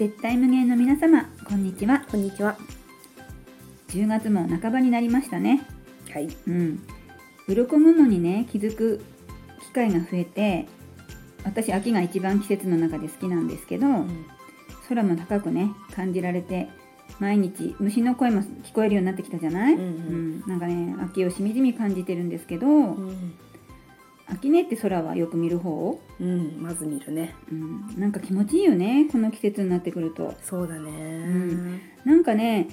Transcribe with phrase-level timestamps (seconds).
[0.00, 2.06] 絶対無限の皆様こんにちは。
[2.10, 2.56] こんにちは。
[3.88, 5.60] 10月も半ばになりましたね。
[6.10, 6.28] はい。
[6.48, 6.82] うん。
[7.46, 9.04] 鱗ものにね気づく
[9.60, 10.66] 機会が増えて
[11.44, 13.86] 私秋が一番季節の中で好きなんですけど、
[14.88, 16.70] 空も高くね感じられて
[17.18, 19.80] 毎日虫の声も聞こえるようになってきたじゃない、うん。
[19.82, 20.44] うん。
[20.46, 23.34] なんかね秋をしみじみ感じてるんですけど、うん。
[24.32, 27.34] 秋ねって空はよく見る方、うん、まず見るね。
[27.50, 30.90] うん、なんか気持ちいいよねこの季節になってくるとそうだね。
[30.90, 32.68] んなんかね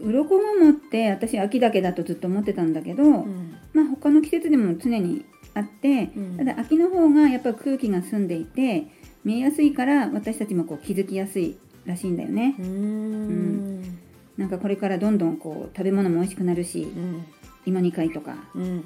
[0.00, 3.56] う鱗桃って私秋だけだとずっと思ってたんだけど、うん。
[3.72, 8.86] まあ他の季節でも常にあって、うんただ秋の方がやっぱり空気が澄んでいて
[9.24, 13.98] 見えやすいから私たちもこう気づきやすいらしいんだよねうーん。
[14.36, 17.24] なんかこれからどんどんこう食べ物も美味しくなるしうん。
[17.66, 18.84] 芋煮会とかうん。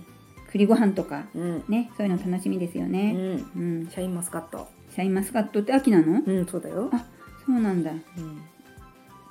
[0.53, 1.65] 栗ご飯とかうん。
[1.69, 3.17] ねそういうの楽しみですようね、ん。
[3.17, 4.69] うん、シャインマスカット。
[4.95, 6.23] シャインマスカットって秋なの？
[6.25, 6.89] うん、そうだよ。
[6.93, 7.05] あ
[7.47, 7.99] そうなんだうん。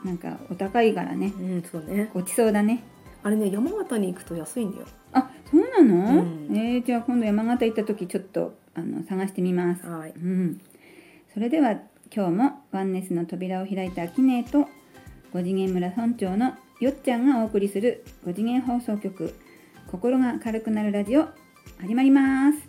[0.03, 2.09] なんかお高いからねうん、そうね。
[2.13, 2.83] ごちそうだね
[3.23, 4.85] あれね、山形に行くと安いんだよ。
[5.11, 10.11] あそうなの、うんえー、じゃあ今度山形行った時ちょっとあの探してみますはい。
[10.11, 10.61] うん、
[11.33, 11.71] それでは
[12.13, 14.69] 今日もワンネスの扉を開いたアキネーと
[15.33, 19.33] 五次元村村長のよっちゃんがお送りする五次元放送局
[19.89, 21.27] 心が軽くなるラジオ
[21.80, 22.59] 始まります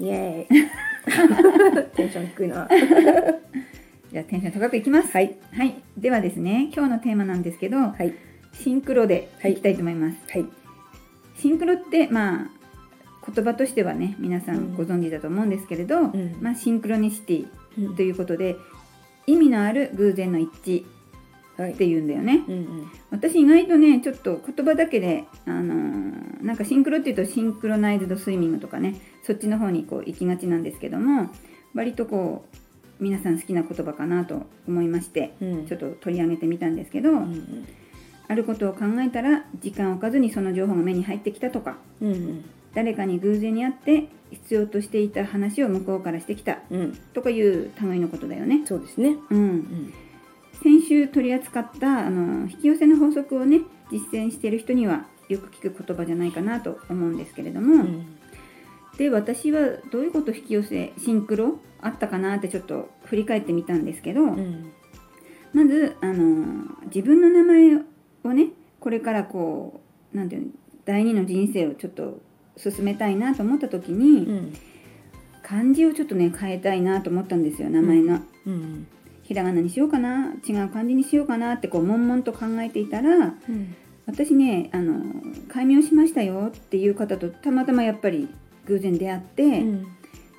[0.00, 1.86] イエーイ。
[1.94, 2.68] テンション低いな。
[4.10, 5.36] じゃあテンション高くいきますはい。
[5.52, 8.12] はいではですね今日のテーマなんですけどはい。
[8.54, 10.46] シンクロでいきたいと思います、はい。
[11.36, 12.50] シンクロってまあ
[13.32, 18.56] 言葉としてはね皆さんご存知だと思うんですけれど、んまあ、シンクロニシティうんということで
[19.28, 20.93] 意味のある偶然の一致はい
[21.62, 22.90] っていうんだよね、うんうん。
[23.10, 31.30] 私意外とねちょっと言葉だけで、あのーなんかシンクロっていうとシンクロナイズドスイミングとかねそっちの方にこう行きがちなんですけども
[31.74, 32.56] 割とこう
[33.02, 35.66] 皆さん好きな言葉かなと思いましてうん。
[35.66, 37.68] ちょっと取り上げてみたんですけど、うんうん。
[38.28, 42.44] あることを考えたら時間を置かずにその情報が目に入ってきたとかうんうん。
[42.74, 46.92] 誰かに偶然に会って必要としていた話を向こうからしてきたうん。
[47.14, 48.66] とかいう類のことだよね。
[48.66, 49.16] そうですね。
[49.30, 49.94] うんうん。
[50.62, 53.60] 先週取り扱ったあの引き寄せの法則をね
[53.90, 58.18] 実践している人にはよく聞く言葉じゃないかなと思うんですけれども、うん。
[58.96, 59.60] で私は
[59.90, 64.72] どういうこと引き寄せシンクロあったかなってちょっと振り返ってみたんですけど、うん。
[65.52, 67.76] まずあの自分の名前
[68.24, 68.48] をね
[68.80, 69.80] これからこ
[70.12, 70.48] うなんていうの
[70.84, 72.20] 第二の人生をちょっと
[72.56, 74.54] 進めたいなと思った時に、うん。
[75.42, 78.20] 漢字をちょっとね変えたいなと思ったんですよ名前の。
[78.46, 78.86] うん。
[79.24, 83.74] ひらがなにしようかな違う漢字にしようかなってこう悶々と考えていたらうん。
[84.06, 85.02] 私ねあの
[85.48, 88.28] 改名しましたよっていう方とたまたまやっぱり
[88.66, 89.86] 偶然出会って、うん。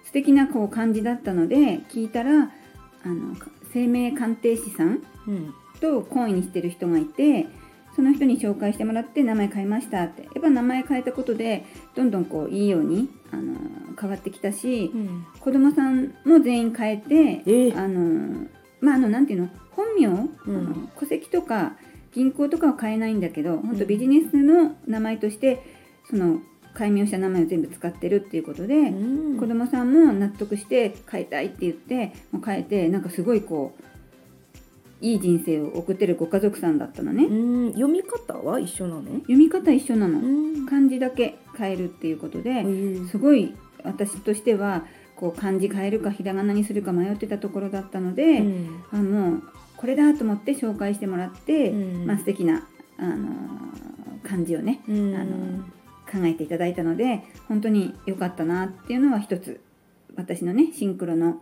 [0.06, 2.52] 素敵なこう漢字だったので聞いたら
[3.04, 3.36] あの
[3.74, 5.54] 生命鑑定士さんうん。
[5.82, 7.48] と懇意にしてる人がいて
[7.96, 11.66] その人に紹介してもらって名前変えましたってやっぱ名前変えたことで
[11.96, 13.56] どんどんこういいようにあの
[14.00, 15.26] 変わってきたしうん。
[15.40, 18.48] 子供さんも全員変えて、ええあの
[18.86, 20.30] まああのなんていうの本名、うん。
[20.48, 21.76] あの戸籍とか
[22.14, 23.80] 銀行とかは変えないんだけど本うん。
[23.80, 25.64] 当ビジネスの名前として
[26.10, 26.40] その
[26.74, 29.40] 改名した名前を全部使ってるっていうことで、うん。
[29.40, 33.84] 子供さんも納得して変えたいって言ってもう変えてなんかすごいこう
[35.02, 37.34] いい人生を送ってるご家族さんだったのね、う
[37.70, 39.02] ん、読み方は一緒なの？
[39.20, 40.66] 読み方一緒なの、ん。
[40.66, 42.64] 漢字だけ変えるっていうことで、
[43.12, 43.54] すごい
[43.84, 48.84] 私としてはこう漢字変えるかひらがなにするか迷ってたところだったので、うん。
[48.92, 49.44] あもう
[49.78, 52.06] これだと思って紹介してもらって、うん。
[52.06, 52.68] まあ素敵な、
[52.98, 53.66] あのー
[54.26, 55.16] 漢字をねうん。
[55.16, 55.64] あの
[56.12, 59.60] 考えていただいたので本当に良かったなっていうのは一つ
[60.16, 61.42] 私のねシンクロの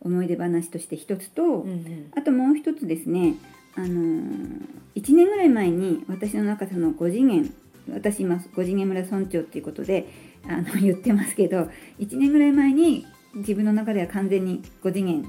[0.00, 2.12] 思い出話として一つと、うんうん。
[2.16, 3.34] あともう一つですね、
[3.74, 4.60] あのー、
[4.96, 7.52] 1年ぐらい前に私の中での5次元
[7.92, 10.08] 私今5次元村村長っていうことで
[10.48, 15.28] あの 言ってますけど1年ぐらい前に自分の中では完全に5次元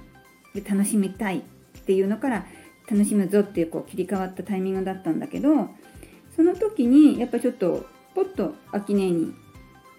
[0.53, 1.41] で楽しみたいっ
[1.85, 2.45] ていうのから
[2.89, 5.69] 楽しむぞっていうこう切り替わったタイミングだったんだけど
[6.35, 9.33] その時にやっぱちょっとポッと秋音に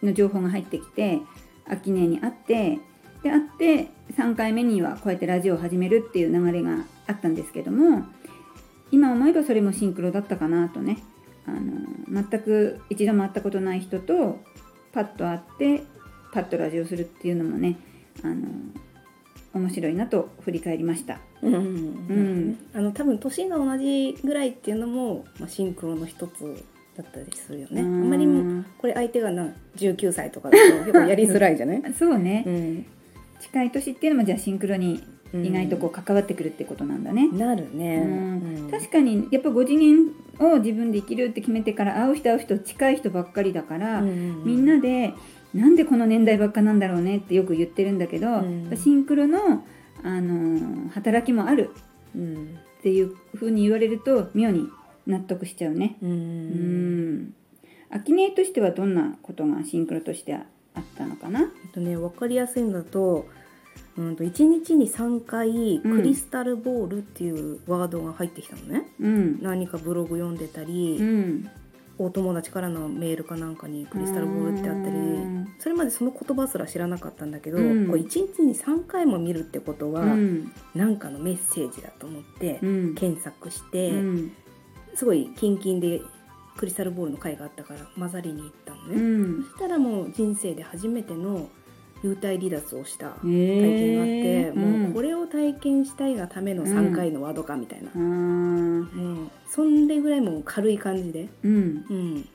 [0.02, 1.20] の情報が入ってきて
[1.66, 2.78] 秋音に会って
[3.22, 8.04] で会って3回目にはこうやってラジオを始めるっていう流れがあったんですけども
[8.92, 10.98] 今思えばそれもシンクロだったかなとね
[11.46, 14.40] あの全く一度も会ったことない人と
[14.92, 15.82] パッと会って
[16.32, 17.76] パッとラジオするっていうのもね
[18.22, 18.48] あの
[19.54, 21.18] 面白いなと振り返りました。
[21.42, 21.64] うんうんう
[22.14, 22.58] ん。
[22.74, 26.62] あの多分年が同じぐらいっていうのも、まあ、シンクロの一つ
[26.96, 27.80] だったりするよね。
[27.80, 31.82] あんまりもこれ相手がな19歳とかだと結構やりづらいじゃない？
[31.94, 32.86] そうね、うん。
[33.40, 35.02] 近い年っていうのもじゃあシンクロに
[35.34, 37.28] 意外とこう関わってくるってことなんだね。
[37.30, 38.02] なるね、
[38.62, 38.70] うん。
[38.70, 45.14] 確かにやっぱ5次元を自分で生きるって決めてから会う人会う人近い人ばっかりだから、みんなで
[45.54, 48.76] なんでこの年代ばっかなんだろうねってよく言ってるんだけど、うん。
[48.76, 49.64] シンクロの、
[50.02, 51.70] あのー働きもある
[52.14, 52.58] うん。
[52.78, 54.68] っていう風に言われると妙に
[55.06, 55.96] 納得しちゃうね。
[56.02, 57.34] うんうん。
[57.90, 60.44] アキネとしてはどんなことがシンクロとしてあ
[60.80, 61.40] ったのかな？
[61.40, 63.26] えっとね分かりやすいんだと,、
[63.98, 69.42] うん、と1日に3回うんクリスタルボールっていうワードが入ってきたのね、うん。
[69.42, 71.50] 何かブログ読んでたり、うん。
[71.98, 80.52] お友達からのメールかなんかにクリスタルボールってあったりうんそれまでその言葉すら知らなかったんだけど、うんこう1日に3回も見るってことはうん。
[80.74, 82.94] 何かのメッセージだと思ってうん。
[82.94, 84.32] 検索して、うん。
[84.94, 86.02] すごいキンキンで
[86.56, 88.94] クリスタルボールの回があったから混ざりに行ったのね。
[88.94, 88.98] う
[89.40, 89.44] ん。
[89.44, 91.48] そしたらもう人生で初めての
[92.04, 95.06] 幽体離脱をした体体験があって、もうこれ。
[95.06, 97.98] れを体験したいがための3回のワードかみたいな、う
[99.48, 101.84] そんでぐらいもう軽い感じで、うん。
[101.88, 102.28] うん、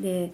[0.00, 0.32] で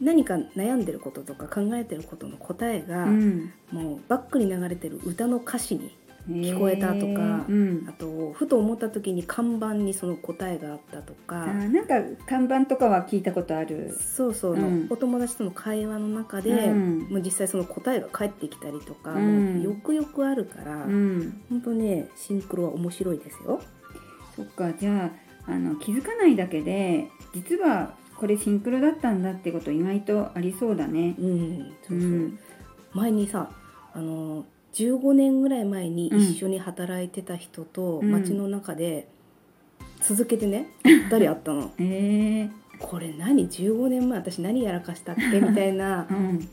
[0.00, 3.52] 何か悩んでることとか考えてることの答えが、うん。
[3.70, 5.94] もうバックに流れてる歌の歌詞に
[6.28, 7.92] 聞こえたとかうんあ。
[7.92, 11.94] とふと思った時に看板にその答えがあったとかなんか
[12.26, 13.96] 看板とかは聞いたことある。
[13.98, 21.42] そうそう、うんお友達との会話の中で、うんもう実際その答えが返ってきたりとか、うんよくよくあるから、うん。
[21.48, 23.60] 本当ねシンクロは面白いですよ。
[24.36, 25.10] そっかじゃ
[25.46, 31.14] ああの気づかないだけで実はこれシンクロだったんだってこと意外とありそうだね。
[31.18, 32.38] うん、そうそううん
[32.92, 33.50] 前にさ
[33.92, 34.44] あの
[34.74, 38.10] 15年ぐらい前に一緒に働いてた人とうん。
[38.10, 39.08] 街の中で
[40.00, 41.70] 続けてね 2人会ったの。
[41.78, 46.06] えー、これ何？15年前私何やらかしたっけ みたいな。
[46.10, 46.48] うん。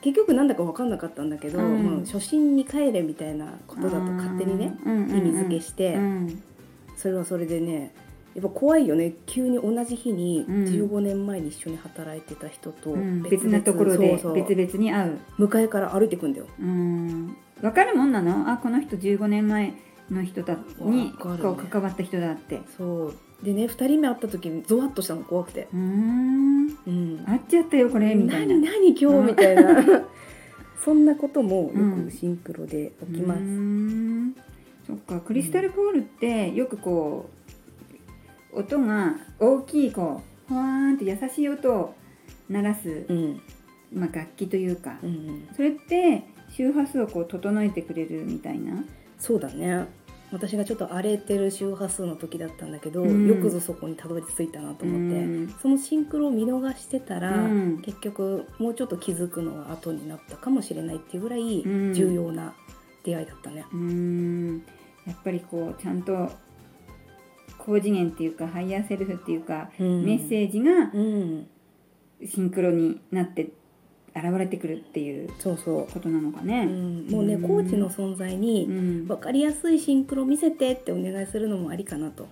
[0.00, 1.84] 結局なんだか分かんなかったんだけど、うん。
[1.84, 6.42] まあ初心に帰れみたいなことだと勝手にね意味付けして、うん。
[6.96, 7.92] それはそれでね
[8.38, 12.94] やっぱ怖いよね急に同じ日にうん15年前に一緒に働いてた人と
[13.28, 15.18] 別なところで別々に会う。
[15.38, 16.46] 向かいから歩いてくんだよ。
[16.60, 17.36] うん。
[17.60, 18.48] わかるもんなの？
[18.48, 19.74] あこの人15年前
[20.08, 22.60] の人だにこう関わった人だって。
[22.76, 23.14] そう
[23.44, 26.78] でね2人目会った時にゾワッとしたの怖くてうーん。
[26.86, 28.54] 「うん、会っちゃったよこれみたいな。
[28.54, 29.82] 何何今日」みたいな
[30.84, 33.40] そんなこともようんくシンクロで起きます。
[33.40, 34.36] うーん
[34.86, 37.37] そっかクリスタルボールってよくこう
[38.52, 41.94] 音が大きいこうふわーんって優しい音を
[42.48, 43.40] 鳴らす、うん。
[43.92, 48.84] まあ、楽器というかうんそれって周波数をこう整えてくれるみたいな？
[49.18, 49.86] そうだね。
[50.30, 53.26] 私がちょっと荒れてる周波数の時だったんだけど、うん。
[53.26, 55.54] よくぞそこにたどり着いたなと思って、うん。
[55.62, 57.78] そのシンクロを見逃してたら、うん。
[57.82, 61.94] 結局もうちょっと気づくのは後になったかもしれないっていうぐらいうん。
[61.94, 62.54] 重要な
[63.04, 63.64] 出会いだったね。
[63.72, 64.62] うーん。
[65.06, 66.30] やっぱりこうちゃんと
[67.68, 71.46] 高次元っていうかハイヤーセルフっていうか、メッセージがうん、
[72.26, 73.50] シンクロになって
[74.16, 76.62] 現れてくるっていうそうそことなのかう、ね。
[76.62, 77.42] うん、もうね、うん。
[77.42, 79.06] コーチの存在にうん。
[79.06, 82.26] 分かりやすいシンクロ見せてってお願いするのもありかなと。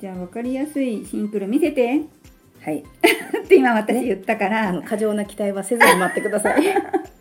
[0.00, 2.02] じゃあ分かりやすいシンクロ見せて。
[2.60, 2.78] はい、
[3.44, 6.62] って今私言ったから、あの過剰な期待はせずに待ってください。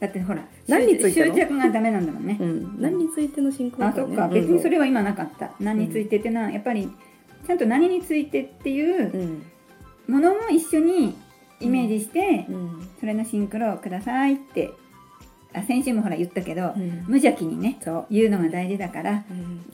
[0.00, 1.34] だってほら何についての？
[1.34, 2.38] 執着がダメなんだもんね。
[2.40, 2.44] う。
[2.44, 4.28] ん、何についてのシンクロあそっか。
[4.28, 5.52] ね別にそれは今なかった。
[5.60, 6.90] 何についてっていうのはやっぱり
[7.46, 9.10] ちゃんと何についてっていう
[10.08, 11.16] うん、ものも一緒に
[11.60, 14.70] イメージして、うん、それのシンクロをくださいって
[15.52, 18.06] あ先週もほら言ったけど、うん、無邪気にねそう。
[18.10, 19.70] 言うのが大事だからうん、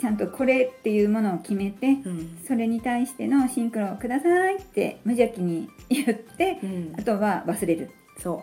[0.00, 6.94] ちゃんとこれっていうものを決めてうん、それに対してのシンクロをくださいって無邪気に言ってうん。
[6.98, 8.42] あとは忘れる、そ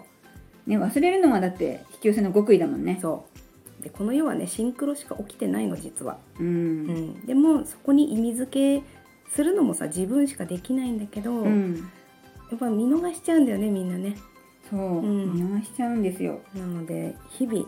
[0.67, 2.95] ね、忘れるのがだって引き寄せの極意だもんね。
[2.99, 3.25] う、そ
[3.79, 3.83] う。
[3.83, 6.17] で、この世はね、シンクロしか起きてないの、実は。
[6.39, 6.47] うん。
[6.47, 8.85] うん、でも、そこに意味付け
[9.31, 11.31] するのもさ、自分しかできないんだけど。
[11.31, 11.89] うん。
[12.49, 14.17] やっぱ見逃しちゃうんだよね、みんなね。
[14.69, 15.33] そう、うん。
[15.33, 17.65] 見逃しちゃうんですよ、なので、日々。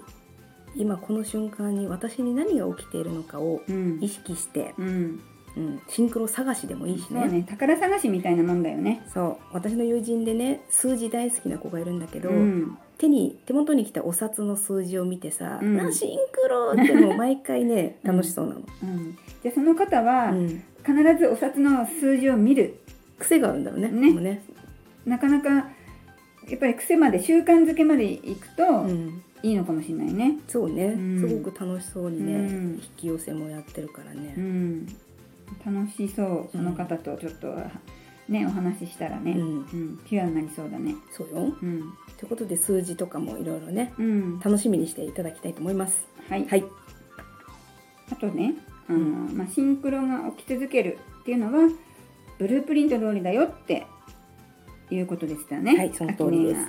[0.76, 4.00] 今この瞬間に私に何が起きているのかをうん。
[4.02, 5.20] 意識して、うん、
[5.56, 7.44] うん、シンクロ探しでもいいしそうね。
[7.50, 9.02] 宝探しみたいなもんだよね。
[9.12, 9.38] そう。
[9.54, 15.78] 私の友人でね数字大好きな子がいるんだけど、うん手に手元に来たお札の数字を見てさ「うん。
[15.78, 18.16] なシンクロ!」ってもう毎回ね うん。
[18.16, 20.64] 楽しそうなの、うん、じゃあその方はうん。
[20.86, 22.76] 必ずお札の数字を見る。
[23.20, 24.14] 癖があるんだろうねね。
[24.14, 24.42] ね。
[25.06, 25.50] なかなか
[26.48, 30.38] やっぱり癖まで習慣づけまでいくとうん、いいのかもしれないね。
[30.48, 31.20] そうね、うん。
[31.20, 32.74] すごく楽しそうにね、うん。
[32.76, 34.88] 引き寄せもやってるからね、うん。
[35.66, 37.54] 楽しそうその方とちょっと
[38.30, 39.60] ねお話ししたらね、ううん。
[39.94, 40.96] んピュアになりそうだね。
[41.12, 41.56] そうよ。
[41.62, 41.94] うん。
[42.18, 44.40] ということで数字とかもいろいろねうん。
[44.40, 46.08] 楽しみにしていただきたいと思います。
[46.30, 46.64] はい、はい。
[48.12, 48.56] あとね
[48.88, 51.70] あの、まあ、シンクロが起き続けるっていうのは
[52.38, 53.86] ブループリント通りだよって
[54.90, 55.78] いうことでしたよね。
[55.78, 56.62] はいその通りです。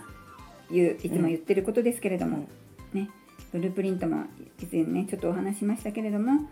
[0.71, 2.47] ういつも言ってることですけれども、
[2.93, 3.09] ね、
[3.53, 4.25] ブループリントも
[4.61, 6.49] 以前ねちょっとお話ししましたけれども。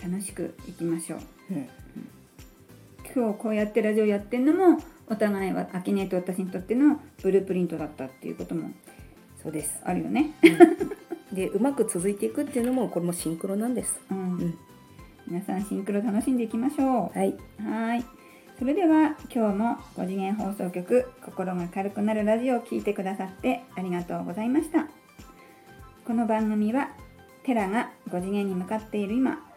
[0.00, 1.37] 楽しくいきましょう。
[1.50, 1.68] うん
[3.14, 4.78] 今日こうやってラジオやってるのも
[5.08, 8.70] お互いはアキネと私にとってのブループリントだったっていうことも
[9.42, 10.34] そうですあるよね。
[11.32, 14.58] でうまく続いていくっていうのもこれもシンクロなんですうんうん
[15.26, 17.18] 皆さんシンクロ楽しんでいきましょう。
[17.18, 18.04] はいはい。
[18.58, 24.88] それでは今日も5次元放送局心が軽くなるラジオを聞いてくださってありがとうございました。
[26.06, 26.90] この番組は
[27.44, 29.47] テラが5次元に向かっている今、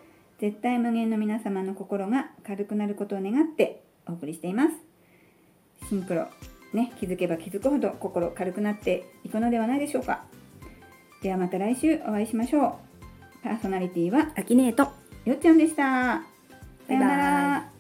[0.42, 4.72] 絶対無限の皆様の心が軽くなることを願ってお送りしています。
[5.88, 6.26] シンクロ、
[6.74, 10.24] ね、気づけば気づくほど心軽くなっていくのではないでしょうか。
[11.22, 13.44] ではまた来週お会いしましょう。
[13.44, 14.88] パーソナリティはアキネート
[15.26, 15.84] よっちゃんでした。
[15.84, 16.24] さよ
[16.90, 17.71] うなバイバイら。